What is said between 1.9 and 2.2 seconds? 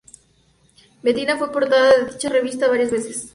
de